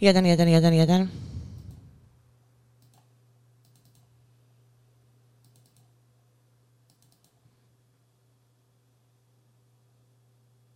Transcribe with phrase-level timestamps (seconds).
[0.00, 1.08] Jedan, jedan, jedan, jedan.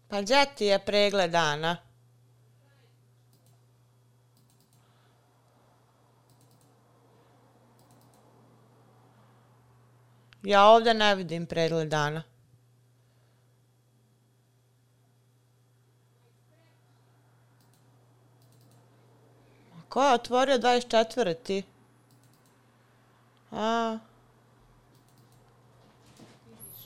[0.09, 1.77] Pa gdje ti je pregled dana?
[10.43, 12.34] Ja ovdje ne vidim pregled dana.
[19.95, 21.63] Ko je otvorio 24.
[23.53, 23.99] A.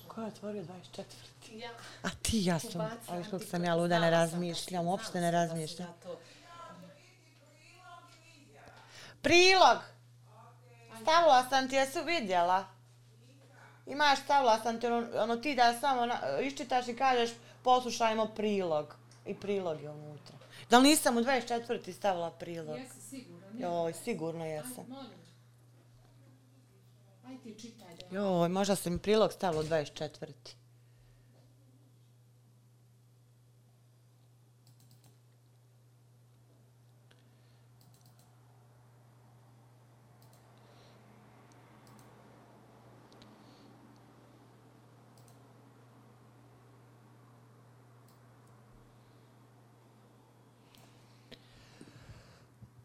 [0.08, 1.04] Ko je otvorio 24.
[1.52, 1.70] Ja.
[2.02, 5.88] A ti ja sam, ali što sam ja luda, ne razmišljam, uopšte ne razmišljam.
[9.22, 9.78] Prilog!
[11.02, 12.64] Stavila sam ti, jesu vidjela?
[13.86, 17.30] Imaš stavila sam ti, ono, ono ti da samo na, iščitaš i kažeš
[17.62, 18.94] poslušajmo prilog.
[19.26, 20.37] I prilog je unutra.
[20.70, 21.92] Da li nisam u 24.
[21.92, 22.78] stavila prilog?
[22.78, 23.46] Jesi sigurno?
[23.58, 24.84] Joj, sigurno jesam.
[24.84, 25.18] Aj, molim.
[27.26, 28.16] Aj ti čitaj da...
[28.16, 30.32] Joj, možda sam prilog stavila u 24.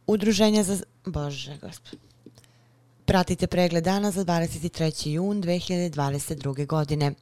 [0.08, 0.78] Udruženje za...
[1.06, 2.00] Bože, gospod.
[3.06, 5.10] Pratite pregled dana za 23.
[5.10, 6.66] jun 2022.
[6.66, 7.14] godine.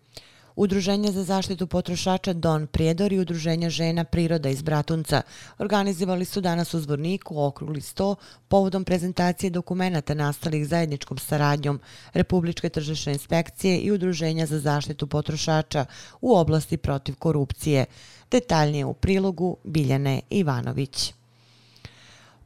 [0.55, 5.21] Udruženje za zaštitu potrošača Don Prijedor i Udruženje žena Priroda iz Bratunca
[5.57, 8.15] organizovali su danas u Zvorniku okrugli 100
[8.47, 11.79] povodom prezentacije dokumenta nastalih zajedničkom saradnjom
[12.13, 15.85] Republičke tržišne inspekcije i Udruženja za zaštitu potrošača
[16.21, 17.85] u oblasti protiv korupcije.
[18.31, 21.13] Detaljnije u prilogu Biljane Ivanović.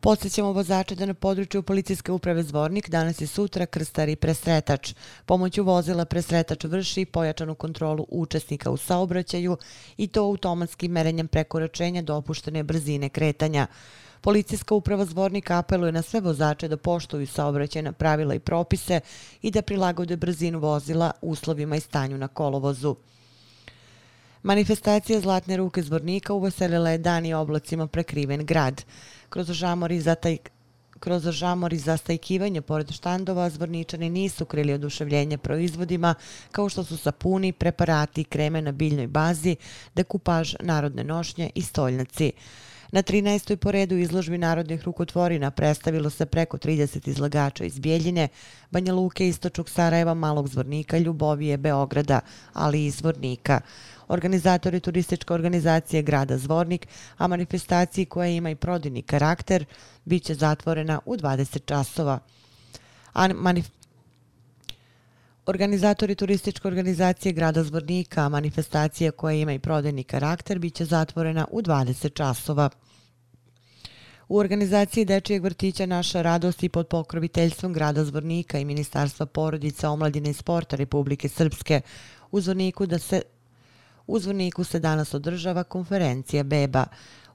[0.05, 4.93] Podsećamo vozače da na području policijske uprave Zvornik danas i sutra krstar i presretač.
[5.25, 9.57] Pomoću vozila presretač vrši pojačanu kontrolu učesnika u saobraćaju
[9.97, 13.67] i to automatskim merenjem prekoračenja dopuštene brzine kretanja.
[14.21, 18.99] Policijska uprava Zvornik apeluje na sve vozače da poštuju saobraćajna pravila i propise
[19.41, 22.95] i da prilagode brzinu vozila uslovima i stanju na kolovozu.
[24.43, 28.83] Manifestacija Zlatne ruke Zvornika uveselila je dan i oblacima prekriven grad
[29.35, 30.37] kroz žamor i zataj
[30.99, 36.15] kroz žamor i zastajkivanje pored štandova zvorničani nisu krili oduševljenje proizvodima
[36.51, 39.55] kao što su sapuni, preparati, kreme na biljnoj bazi,
[39.95, 42.31] dekupaž, narodne nošnje i stoljnaci.
[42.95, 43.55] Na 13.
[43.55, 48.27] poredu izložbi narodnih rukotvorina predstavilo se preko 30 izlagača iz Bijeljine,
[48.71, 52.19] Banja Luke, Istočnog Sarajeva, Malog Zvornika, Ljubovije, Beograda,
[52.53, 53.61] ali i Zvornika
[54.07, 59.65] organizatori turističke organizacije grada Zvornik, a manifestaciji koja ima i prodini karakter,
[60.05, 62.19] bit će zatvorena u 20 časova.
[63.13, 63.69] A manif
[65.47, 71.61] Organizatori turističke organizacije grada Zvornika, manifestacija koja ima i prodajni karakter, bit će zatvorena u
[71.61, 72.69] 20 časova.
[74.27, 80.29] U organizaciji Dečijeg vrtića Naša radost i pod pokroviteljstvom grada Zvornika i Ministarstva porodica, omladine
[80.29, 81.81] i sporta Republike Srpske
[82.31, 83.21] u Zvorniku da se
[84.07, 86.85] U Zvorniku se danas održava konferencija Beba.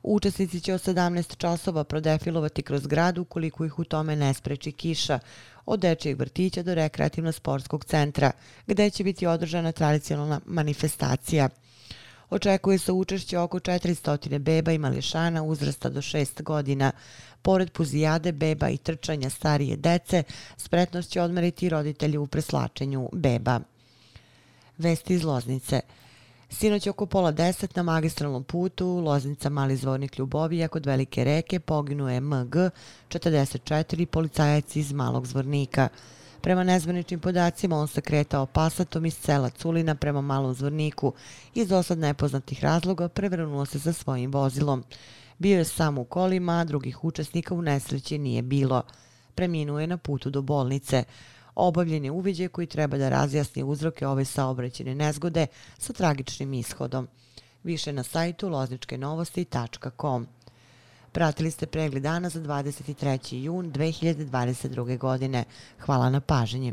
[0.03, 5.19] Učesnici će od 17 časova prodefilovati kroz grad ukoliko ih u tome ne spreči kiša,
[5.67, 8.33] od dečijeg vrtića do rekreativno-sportskog centra,
[8.67, 11.49] gde će biti održana tradicionalna manifestacija.
[12.31, 16.93] Očekuje se učešće oko 400 beba i mališana uzrasta do 6 godina.
[17.43, 20.23] Pored puzijade, beba i trčanja starije dece,
[20.57, 23.61] spretnost će odmeriti roditelji u preslačenju beba.
[24.79, 25.81] Vesti iz Loznice–
[26.53, 32.21] Sinoć oko pola deset na magistralnom putu Loznica Mali zvornik Ljubovija kod Velike reke poginuje
[32.21, 32.55] MG
[33.09, 35.89] 44 policajac iz Malog zvornika.
[36.41, 41.13] Prema nezvaničnim podacima on se kretao pasatom iz sela Culina prema Malom zvorniku.
[41.55, 44.85] Iz dosad nepoznatih razloga prevrnuo se za svojim vozilom.
[45.39, 48.83] Bio je sam u kolima, a drugih učesnika u nesreći nije bilo.
[49.35, 51.05] Preminuo je na putu do bolnice
[51.61, 55.47] obavljen je uviđaj koji treba da razjasni uzroke ove saobraćene nezgode
[55.79, 57.09] sa tragičnim ishodom.
[57.65, 60.27] Više na sajtu lozničkenovosti.com.
[61.13, 63.35] Pratili ste pregled dana za 23.
[63.35, 64.99] jun 2022.
[64.99, 65.45] godine.
[65.79, 66.73] Hvala na paženje.